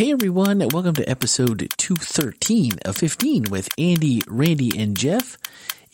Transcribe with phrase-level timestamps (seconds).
[0.00, 5.36] Hey everyone, welcome to episode 213 of 15 with Andy, Randy, and Jeff.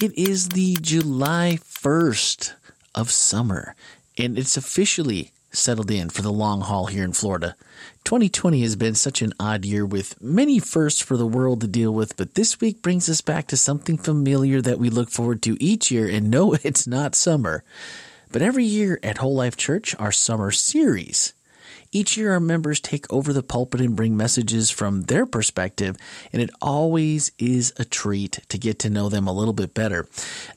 [0.01, 2.53] It is the July 1st
[2.95, 3.74] of summer,
[4.17, 7.56] and it's officially settled in for the long haul here in Florida.
[8.04, 11.93] 2020 has been such an odd year with many firsts for the world to deal
[11.93, 15.61] with, but this week brings us back to something familiar that we look forward to
[15.61, 17.65] each year, and no, it's not summer.
[18.30, 21.33] But every year at Whole Life Church, our summer series
[21.97, 25.97] each year, our members take over the pulpit and bring messages from their perspective,
[26.30, 30.07] and it always is a treat to get to know them a little bit better.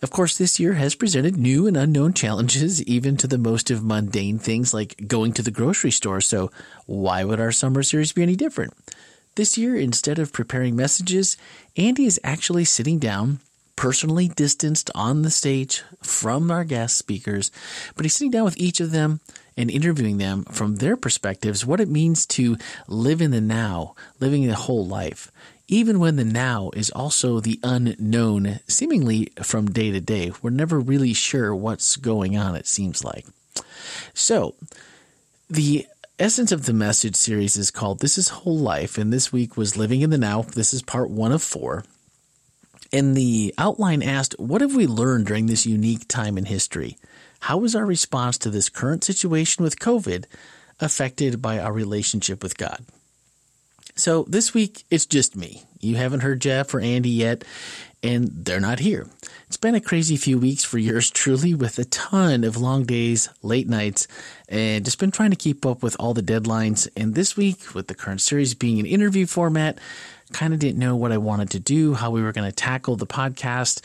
[0.01, 3.85] Of course, this year has presented new and unknown challenges, even to the most of
[3.85, 6.19] mundane things like going to the grocery store.
[6.19, 6.51] So,
[6.85, 8.73] why would our summer series be any different?
[9.35, 11.37] This year, instead of preparing messages,
[11.77, 13.39] Andy is actually sitting down
[13.77, 17.49] personally distanced on the stage from our guest speakers,
[17.95, 19.21] but he's sitting down with each of them
[19.59, 22.55] and interviewing them from their perspectives what it means to
[22.87, 25.29] live in the now, living the whole life,
[25.67, 30.31] even when the now is also the unknown, seemingly from day to day.
[30.41, 33.25] We're never really sure what's going on, it seems like.
[34.13, 34.55] So,
[35.49, 35.85] the
[36.17, 39.75] essence of the message series is called This is Whole Life, and this week was
[39.75, 40.43] Living in the Now.
[40.43, 41.83] This is part one of four.
[42.93, 46.97] And the outline asked, What have we learned during this unique time in history?
[47.41, 50.25] How is our response to this current situation with COVID
[50.79, 52.83] affected by our relationship with God?
[53.95, 55.63] So this week, it's just me.
[55.79, 57.43] You haven't heard Jeff or Andy yet,
[58.01, 59.07] and they're not here.
[59.47, 63.29] It's been a crazy few weeks for yours truly with a ton of long days,
[63.41, 64.07] late nights,
[64.47, 66.87] and just been trying to keep up with all the deadlines.
[66.95, 69.79] And this week, with the current series being an interview format,
[70.33, 72.95] kind of didn't know what I wanted to do, how we were going to tackle
[72.95, 73.83] the podcast,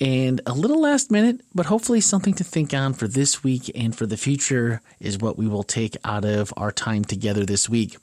[0.00, 3.96] and a little last minute, but hopefully something to think on for this week and
[3.96, 7.96] for the future is what we will take out of our time together this week.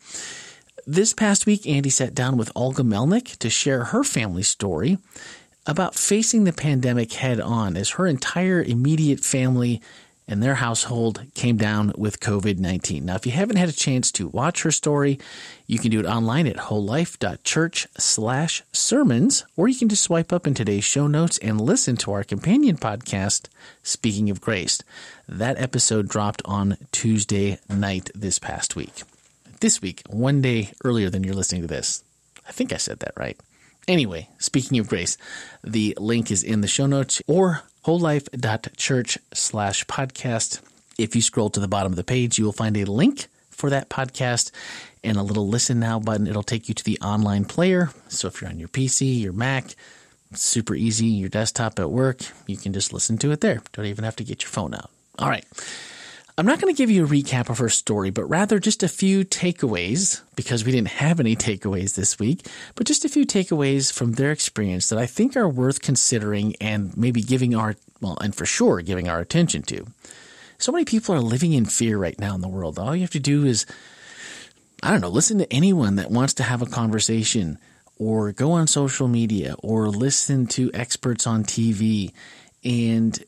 [0.87, 4.97] This past week, Andy sat down with Olga Melnick to share her family story
[5.67, 9.81] about facing the pandemic head on as her entire immediate family
[10.31, 13.03] and their household came down with COVID 19.
[13.03, 15.19] Now, if you haven't had a chance to watch her story,
[15.67, 20.47] you can do it online at wholelife.church slash sermons, or you can just swipe up
[20.47, 23.49] in today's show notes and listen to our companion podcast,
[23.83, 24.81] Speaking of Grace.
[25.27, 29.03] That episode dropped on Tuesday night this past week.
[29.59, 32.05] This week, one day earlier than you're listening to this.
[32.47, 33.37] I think I said that right.
[33.85, 35.17] Anyway, speaking of grace,
[35.61, 40.61] the link is in the show notes or wholelife.church slash podcast.
[40.97, 43.69] If you scroll to the bottom of the page, you will find a link for
[43.69, 44.51] that podcast
[45.03, 46.27] and a little listen now button.
[46.27, 47.89] It'll take you to the online player.
[48.07, 49.75] So if you're on your PC, your Mac,
[50.33, 53.61] super easy, your desktop at work, you can just listen to it there.
[53.73, 54.89] Don't even have to get your phone out.
[55.19, 55.45] All right.
[56.41, 58.87] I'm not going to give you a recap of her story, but rather just a
[58.87, 63.93] few takeaways because we didn't have any takeaways this week, but just a few takeaways
[63.93, 68.33] from their experience that I think are worth considering and maybe giving our, well, and
[68.33, 69.85] for sure giving our attention to.
[70.57, 72.79] So many people are living in fear right now in the world.
[72.79, 73.67] All you have to do is,
[74.81, 77.59] I don't know, listen to anyone that wants to have a conversation
[77.99, 82.13] or go on social media or listen to experts on TV
[82.63, 83.23] and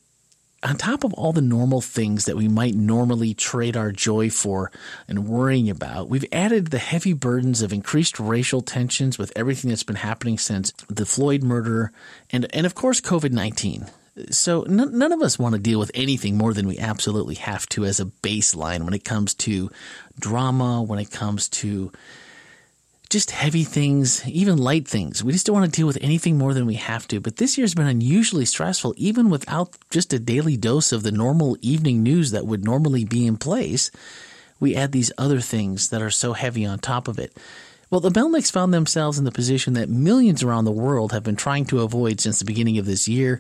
[0.64, 4.72] on top of all the normal things that we might normally trade our joy for
[5.08, 9.84] and worrying about, we've added the heavy burdens of increased racial tensions with everything that's
[9.84, 11.92] been happening since the Floyd murder
[12.30, 13.88] and, and of course, COVID 19.
[14.30, 17.68] So n- none of us want to deal with anything more than we absolutely have
[17.70, 19.70] to as a baseline when it comes to
[20.20, 21.92] drama, when it comes to
[23.14, 25.24] just heavy things, even light things.
[25.24, 27.20] We just don't want to deal with anything more than we have to.
[27.20, 31.56] But this year's been unusually stressful, even without just a daily dose of the normal
[31.62, 33.92] evening news that would normally be in place.
[34.60, 37.38] We add these other things that are so heavy on top of it.
[37.92, 41.36] Well, the Melnicks found themselves in the position that millions around the world have been
[41.36, 43.40] trying to avoid since the beginning of this year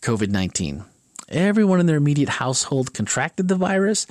[0.00, 0.84] COVID 19.
[1.28, 4.08] Everyone in their immediate household contracted the virus,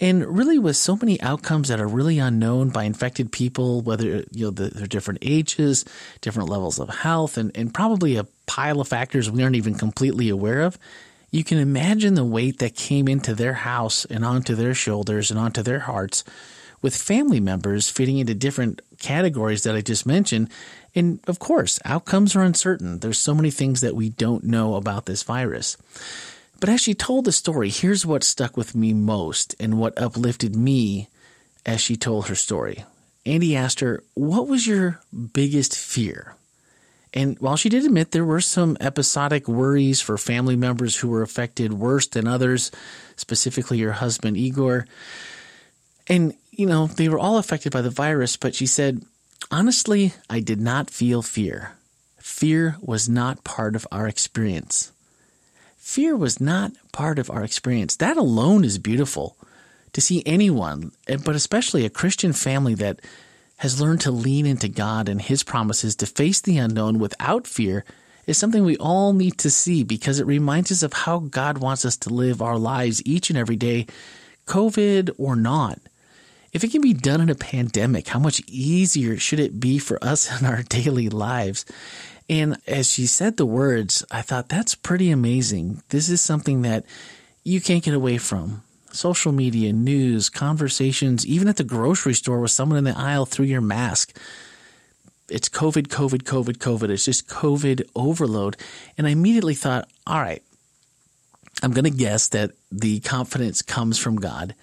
[0.00, 4.46] and really with so many outcomes that are really unknown by infected people whether you
[4.46, 5.84] know the, their different ages
[6.20, 10.28] different levels of health and, and probably a pile of factors we aren't even completely
[10.28, 10.78] aware of
[11.30, 15.38] you can imagine the weight that came into their house and onto their shoulders and
[15.38, 16.24] onto their hearts
[16.82, 20.50] with family members fitting into different categories that I just mentioned.
[20.94, 23.00] And of course, outcomes are uncertain.
[23.00, 25.76] There's so many things that we don't know about this virus.
[26.60, 30.56] But as she told the story, here's what stuck with me most and what uplifted
[30.56, 31.08] me
[31.64, 32.84] as she told her story.
[33.26, 35.00] Andy asked her, What was your
[35.32, 36.36] biggest fear?
[37.12, 41.22] And while she did admit there were some episodic worries for family members who were
[41.22, 42.70] affected worse than others,
[43.16, 44.86] specifically her husband Igor,
[46.08, 49.02] and you know, they were all affected by the virus, but she said,
[49.50, 51.72] honestly, I did not feel fear.
[52.18, 54.92] Fear was not part of our experience.
[55.86, 57.94] Fear was not part of our experience.
[57.94, 59.36] That alone is beautiful
[59.92, 63.00] to see anyone, but especially a Christian family that
[63.58, 67.84] has learned to lean into God and His promises to face the unknown without fear
[68.26, 71.84] is something we all need to see because it reminds us of how God wants
[71.84, 73.86] us to live our lives each and every day,
[74.46, 75.78] COVID or not.
[76.52, 80.02] If it can be done in a pandemic, how much easier should it be for
[80.02, 81.64] us in our daily lives?
[82.28, 85.82] And as she said the words, I thought that's pretty amazing.
[85.90, 86.84] This is something that
[87.44, 88.62] you can't get away from.
[88.90, 93.44] Social media, news, conversations, even at the grocery store with someone in the aisle through
[93.44, 94.16] your mask.
[95.28, 96.90] It's COVID, COVID, COVID, COVID.
[96.90, 98.56] It's just COVID overload.
[98.96, 100.42] And I immediately thought, all right,
[101.62, 104.54] I'm going to guess that the confidence comes from God.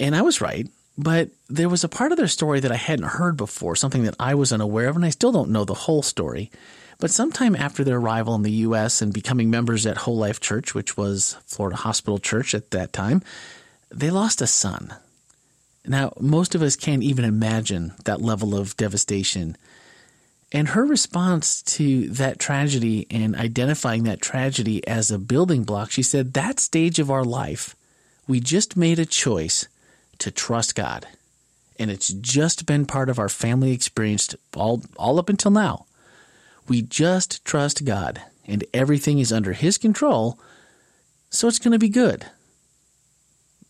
[0.00, 0.68] And I was right.
[0.96, 4.16] But there was a part of their story that I hadn't heard before, something that
[4.20, 6.50] I was unaware of, and I still don't know the whole story.
[6.98, 9.02] But sometime after their arrival in the U.S.
[9.02, 13.22] and becoming members at Whole Life Church, which was Florida Hospital Church at that time,
[13.90, 14.94] they lost a son.
[15.84, 19.56] Now, most of us can't even imagine that level of devastation.
[20.52, 26.02] And her response to that tragedy and identifying that tragedy as a building block, she
[26.02, 27.74] said, That stage of our life,
[28.28, 29.66] we just made a choice
[30.22, 31.06] to trust God.
[31.80, 35.86] And it's just been part of our family experience all, all up until now.
[36.68, 40.38] We just trust God, and everything is under His control,
[41.28, 42.26] so it's going to be good.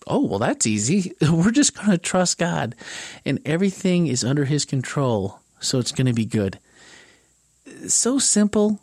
[0.07, 1.15] Oh, well, that's easy.
[1.23, 2.75] We're just going to trust God,
[3.25, 6.59] and everything is under His control, so it's going to be good.
[7.89, 8.79] So simple,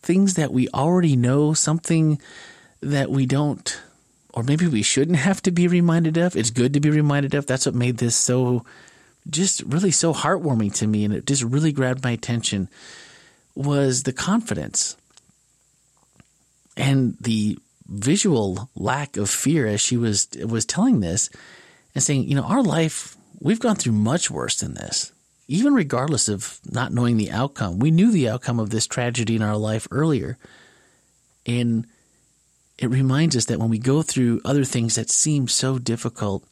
[0.00, 2.20] things that we already know, something
[2.80, 3.80] that we don't
[4.32, 6.36] or maybe we shouldn't have to be reminded of.
[6.36, 7.46] It's good to be reminded of.
[7.46, 8.64] That's what made this so
[9.28, 12.68] just really so heartwarming to me and it just really grabbed my attention
[13.54, 14.96] was the confidence
[16.76, 17.56] and the
[17.86, 21.30] visual lack of fear as she was was telling this
[21.94, 25.12] and saying, you know, our life we've gone through much worse than this.
[25.48, 29.42] Even regardless of not knowing the outcome, we knew the outcome of this tragedy in
[29.42, 30.38] our life earlier.
[31.44, 31.86] And
[32.78, 36.44] it reminds us that when we go through other things that seem so difficult,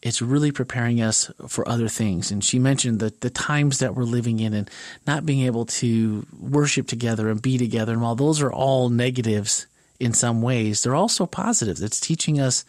[0.00, 2.30] it's really preparing us for other things.
[2.30, 4.70] And she mentioned the, the times that we're living in and
[5.06, 7.92] not being able to worship together and be together.
[7.92, 9.66] And while those are all negatives
[9.98, 11.82] in some ways, they're also positives.
[11.82, 12.64] It's teaching us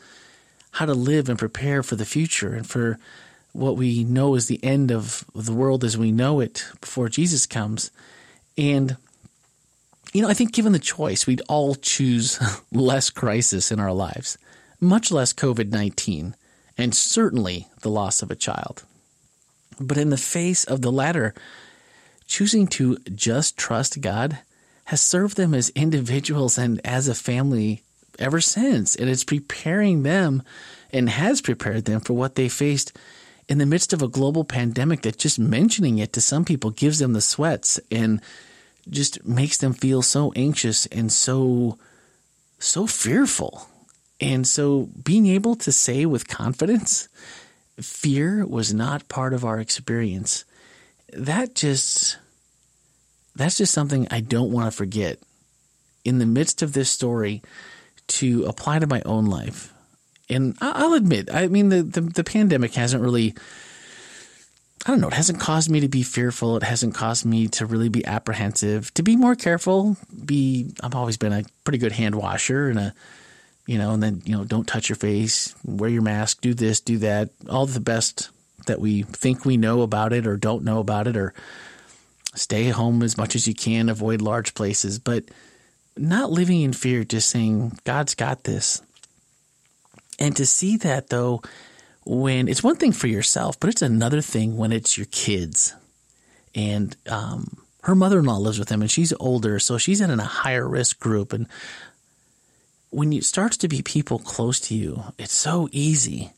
[0.71, 2.97] how to live and prepare for the future and for
[3.53, 7.45] what we know is the end of the world as we know it before Jesus
[7.45, 7.91] comes.
[8.57, 8.97] And
[10.13, 12.39] you know, I think given the choice, we'd all choose
[12.71, 14.37] less crisis in our lives,
[14.79, 16.35] much less COVID 19,
[16.77, 18.83] and certainly the loss of a child.
[19.79, 21.33] But in the face of the latter,
[22.27, 24.39] choosing to just trust God
[24.85, 27.83] has served them as individuals and as a family
[28.17, 28.95] ever since.
[28.95, 30.43] And it's preparing them
[30.91, 32.97] and has prepared them for what they faced
[33.47, 36.99] in the midst of a global pandemic that just mentioning it to some people gives
[36.99, 38.21] them the sweats and
[38.89, 41.77] just makes them feel so anxious and so
[42.59, 43.67] so fearful.
[44.19, 47.07] And so being able to say with confidence,
[47.79, 50.43] fear was not part of our experience.
[51.13, 52.17] That just
[53.35, 55.19] that's just something I don't want to forget
[56.03, 57.41] in the midst of this story
[58.07, 59.73] to apply to my own life.
[60.29, 63.35] And I'll admit, I mean, the, the, the pandemic hasn't really
[64.89, 66.57] I don't know, it hasn't caused me to be fearful.
[66.57, 71.15] It hasn't caused me to really be apprehensive, to be more careful, be, I've always
[71.15, 72.95] been a pretty good hand washer and a,
[73.67, 76.79] you know, and then, you know, don't touch your face, wear your mask, do this,
[76.79, 78.31] do that, all the best
[78.65, 81.35] that we think we know about it or don't know about it, or
[82.33, 85.23] stay home as much as you can, avoid large places, but
[85.97, 88.81] not living in fear, just saying, God's got this.
[90.17, 91.43] And to see that though,
[92.09, 95.75] when it's one thing for yourself, but it's another thing when it's your kids.
[96.55, 100.09] And um, her mother in law lives with them, and she's older, so she's in
[100.09, 101.33] a higher risk group.
[101.33, 101.45] And
[102.89, 106.31] when it starts to be people close to you, it's so easy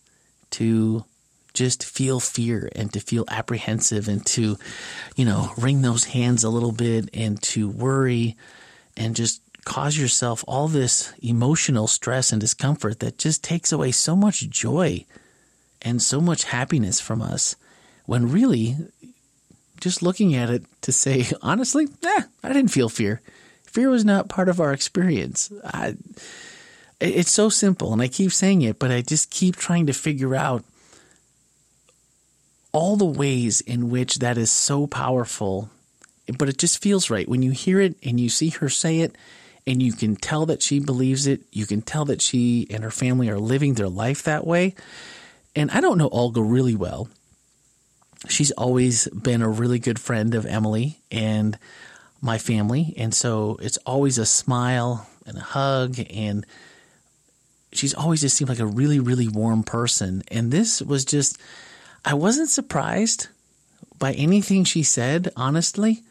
[0.52, 1.06] to
[1.54, 4.58] just feel fear and to feel apprehensive and to,
[5.16, 8.36] you know, wring those hands a little bit and to worry
[8.98, 14.18] and just cause yourself all this emotional stress and discomfort that just takes away so
[14.18, 15.06] much joy
[15.82, 17.56] and so much happiness from us
[18.06, 18.76] when really
[19.80, 23.22] just looking at it to say honestly eh, i didn't feel fear
[23.64, 25.96] fear was not part of our experience I,
[27.00, 30.36] it's so simple and i keep saying it but i just keep trying to figure
[30.36, 30.64] out
[32.72, 35.70] all the ways in which that is so powerful,
[36.38, 37.28] but it just feels right.
[37.28, 39.16] When you hear it and you see her say it,
[39.68, 42.92] and you can tell that she believes it, you can tell that she and her
[42.92, 44.74] family are living their life that way.
[45.56, 47.10] And I don't know Olga really well.
[48.28, 51.58] She's always been a really good friend of Emily and
[52.22, 52.94] my family.
[52.98, 55.96] And so it's always a smile and a hug.
[56.10, 56.46] And
[57.74, 60.24] she's always just seemed like a really, really warm person.
[60.30, 61.38] And this was just,
[62.06, 63.28] I wasn't surprised
[63.98, 66.02] by anything she said, honestly,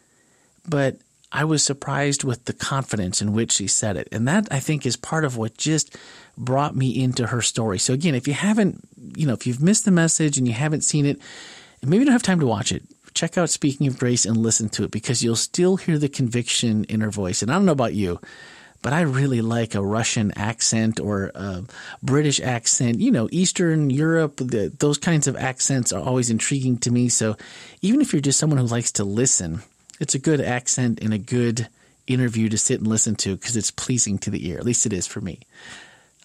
[0.68, 0.96] but
[1.32, 4.08] I was surprised with the confidence in which she said it.
[4.10, 5.96] And that I think is part of what just
[6.36, 7.78] brought me into her story.
[7.78, 8.80] So again, if you haven't,
[9.16, 11.20] you know, if you've missed the message and you haven't seen it,
[11.80, 12.82] and maybe you don't have time to watch it,
[13.14, 16.84] check out Speaking of Grace and listen to it because you'll still hear the conviction
[16.84, 17.42] in her voice.
[17.42, 18.20] And I don't know about you,
[18.82, 21.62] but I really like a Russian accent or a
[22.02, 23.00] British accent.
[23.00, 27.08] You know, Eastern Europe, the, those kinds of accents are always intriguing to me.
[27.08, 27.36] So
[27.82, 29.62] even if you're just someone who likes to listen,
[30.00, 31.68] it's a good accent and a good
[32.06, 34.58] interview to sit and listen to because it's pleasing to the ear.
[34.58, 35.40] At least it is for me.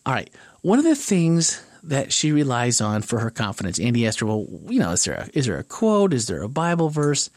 [0.05, 0.29] All right.
[0.62, 4.48] One of the things that she relies on for her confidence, Andy asked her, well,
[4.67, 6.13] you know, is there a, is there a quote?
[6.13, 7.29] Is there a Bible verse?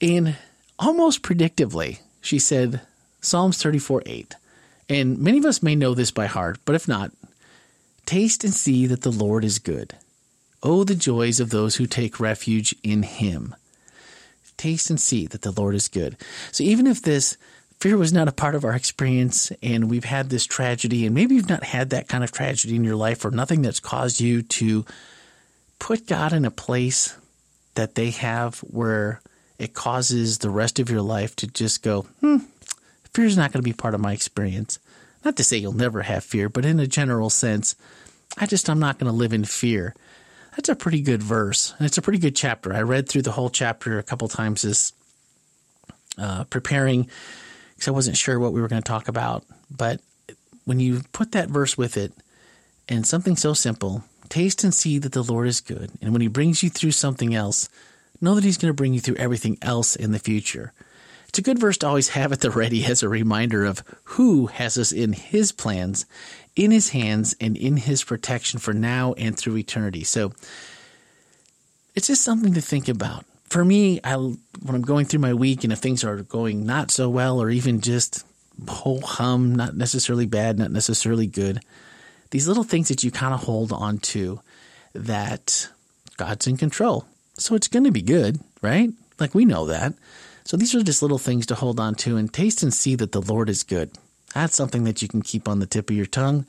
[0.00, 0.36] And
[0.78, 2.80] almost predictively, she said,
[3.20, 4.34] Psalms 34 8.
[4.88, 7.10] And many of us may know this by heart, but if not,
[8.04, 9.94] taste and see that the Lord is good.
[10.62, 13.54] Oh, the joys of those who take refuge in him.
[14.56, 16.16] Taste and see that the Lord is good.
[16.52, 17.36] So even if this
[17.80, 21.34] fear was not a part of our experience and we've had this tragedy, and maybe
[21.34, 24.42] you've not had that kind of tragedy in your life or nothing that's caused you
[24.42, 24.84] to
[25.78, 27.16] put God in a place
[27.74, 29.20] that they have where
[29.58, 32.38] it causes the rest of your life to just go, hmm,
[33.14, 34.80] Fear is not going to be part of my experience.
[35.24, 37.76] Not to say you'll never have fear, but in a general sense,
[38.36, 39.94] I just, I'm not going to live in fear.
[40.56, 41.74] That's a pretty good verse.
[41.78, 42.72] And it's a pretty good chapter.
[42.72, 44.92] I read through the whole chapter a couple times this
[46.16, 47.08] uh, preparing
[47.74, 49.44] because I wasn't sure what we were going to talk about.
[49.70, 50.00] But
[50.64, 52.12] when you put that verse with it
[52.88, 55.90] and something so simple, taste and see that the Lord is good.
[56.00, 57.68] And when he brings you through something else,
[58.20, 60.72] know that he's going to bring you through everything else in the future.
[61.34, 64.46] It's a good verse to always have at the ready as a reminder of who
[64.46, 66.06] has us in his plans,
[66.54, 70.04] in his hands, and in his protection for now and through eternity.
[70.04, 70.30] So
[71.96, 73.24] it's just something to think about.
[73.46, 74.38] For me, I, when
[74.76, 77.80] I'm going through my week and if things are going not so well or even
[77.80, 78.24] just
[78.68, 81.58] ho hum, not necessarily bad, not necessarily good,
[82.30, 84.38] these little things that you kind of hold on to
[84.92, 85.68] that
[86.16, 87.06] God's in control.
[87.38, 88.90] So it's going to be good, right?
[89.18, 89.94] Like we know that.
[90.44, 93.12] So these are just little things to hold on to and taste and see that
[93.12, 93.90] the Lord is good.
[94.34, 96.46] That's something that you can keep on the tip of your tongue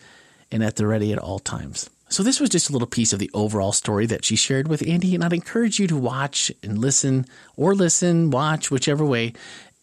[0.52, 1.90] and at the ready at all times.
[2.10, 4.86] So this was just a little piece of the overall story that she shared with
[4.88, 7.26] Andy, and I'd encourage you to watch and listen,
[7.56, 9.34] or listen, watch, whichever way,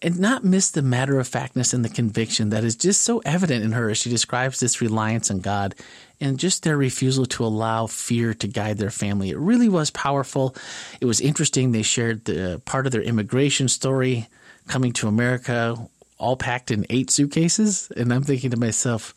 [0.02, 3.64] and not miss the matter of factness and the conviction that is just so evident
[3.64, 5.76] in her as she describes this reliance on God
[6.20, 9.30] and just their refusal to allow fear to guide their family.
[9.30, 10.56] It really was powerful.
[11.00, 11.70] It was interesting.
[11.70, 14.28] They shared the part of their immigration story
[14.66, 15.76] coming to America,
[16.18, 17.90] all packed in eight suitcases.
[17.96, 19.14] And I'm thinking to myself,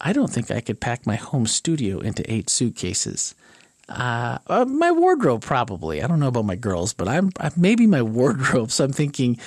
[0.00, 3.34] I don't think I could pack my home studio into eight suitcases.
[3.88, 6.02] Uh, uh, my wardrobe probably.
[6.02, 8.70] I don't know about my girls, but I'm maybe my wardrobe.
[8.70, 9.38] So I'm thinking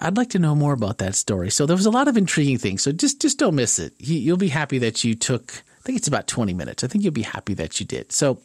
[0.00, 1.50] I'd like to know more about that story.
[1.50, 2.82] So there was a lot of intriguing things.
[2.82, 3.94] So just just don't miss it.
[3.98, 5.52] You'll be happy that you took.
[5.52, 6.84] I think it's about 20 minutes.
[6.84, 8.12] I think you'll be happy that you did.
[8.12, 8.40] So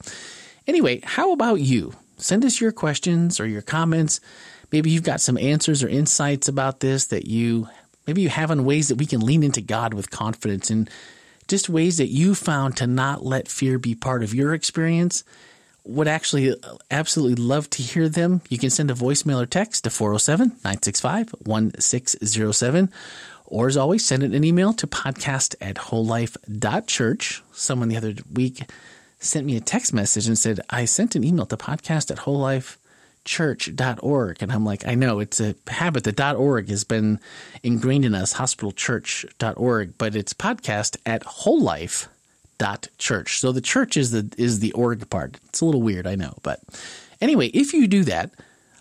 [0.67, 1.93] anyway, how about you?
[2.17, 4.21] Send us your questions or your comments.
[4.71, 7.67] Maybe you've got some answers or insights about this that you
[8.07, 10.89] maybe you have on ways that we can lean into God with confidence and
[11.47, 15.23] just ways that you found to not let fear be part of your experience
[15.85, 16.55] would actually uh,
[16.91, 18.41] absolutely love to hear them.
[18.49, 22.89] You can send a voicemail or text to 407 965 1607.
[23.45, 27.43] Or as always, send an email to podcast at wholelife.church.
[27.51, 28.63] Someone the other week
[29.19, 34.37] sent me a text message and said, I sent an email to podcast at wholelifechurch.org.
[34.41, 36.03] And I'm like, I know it's a habit.
[36.03, 37.19] The .org has been
[37.61, 42.07] ingrained in us, hospitalchurch.org, but it's podcast at wholelife
[42.63, 43.39] dot church.
[43.39, 45.37] So the church is the is the org part.
[45.49, 46.61] It's a little weird, I know, but
[47.19, 48.31] anyway, if you do that,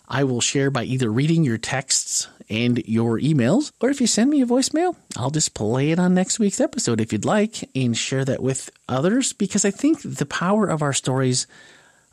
[0.08, 4.30] I will share by either reading your texts and your emails, or if you send
[4.30, 7.96] me a voicemail, I'll just play it on next week's episode if you'd like and
[7.96, 11.48] share that with others because I think the power of our stories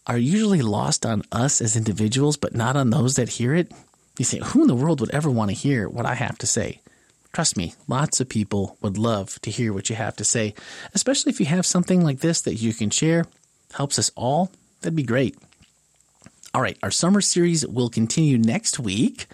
[0.07, 3.71] are usually lost on us as individuals, but not on those that hear it.
[4.17, 6.47] You say, who in the world would ever want to hear what I have to
[6.47, 6.81] say?
[7.33, 10.53] Trust me, lots of people would love to hear what you have to say,
[10.93, 13.25] especially if you have something like this that you can share,
[13.73, 14.51] helps us all.
[14.81, 15.37] That'd be great.
[16.53, 19.27] All right, our summer series will continue next week.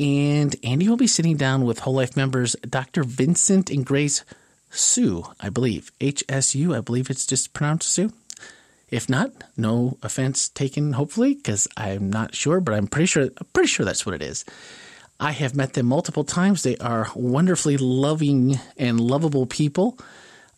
[0.00, 3.04] And Andy will be sitting down with Whole Life members Dr.
[3.04, 4.24] Vincent and Grace
[4.70, 5.92] Hsu, I believe.
[6.00, 8.12] H S U, I believe it's just pronounced Sue.
[8.90, 13.68] If not, no offense taken, hopefully, because I'm not sure, but I'm pretty sure pretty
[13.68, 14.44] sure that's what it is.
[15.22, 16.64] I have met them multiple times.
[16.64, 19.96] They are wonderfully loving and lovable people.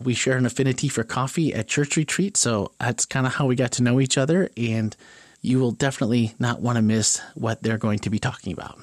[0.02, 3.56] We share an affinity for coffee at church retreat, so that's kind of how we
[3.56, 4.96] got to know each other, and
[5.42, 8.78] you will definitely not want to miss what they're going to be talking about.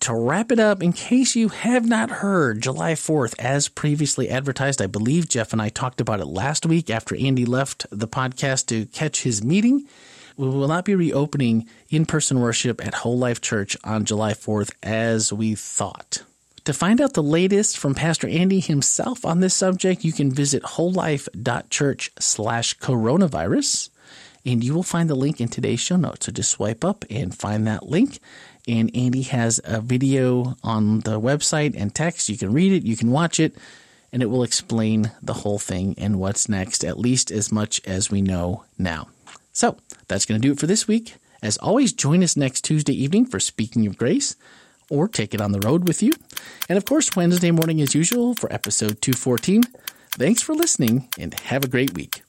[0.00, 4.80] To wrap it up, in case you have not heard, July 4th, as previously advertised,
[4.80, 8.68] I believe Jeff and I talked about it last week after Andy left the podcast
[8.68, 9.86] to catch his meeting
[10.36, 14.72] we will not be reopening in person worship at Whole Life Church on July 4th
[14.82, 16.22] as we thought.
[16.64, 20.62] To find out the latest from Pastor Andy himself on this subject, you can visit
[20.62, 23.90] wholelife.church slash coronavirus,
[24.44, 26.26] and you will find the link in today's show notes.
[26.26, 28.18] So just swipe up and find that link.
[28.68, 32.28] And Andy has a video on the website and text.
[32.28, 33.56] You can read it, you can watch it,
[34.12, 38.10] and it will explain the whole thing and what's next, at least as much as
[38.10, 39.06] we know now.
[39.56, 41.14] So that's going to do it for this week.
[41.42, 44.36] As always, join us next Tuesday evening for Speaking of Grace
[44.90, 46.12] or take it on the road with you.
[46.68, 49.62] And of course, Wednesday morning as usual for episode 214.
[50.10, 52.25] Thanks for listening and have a great week.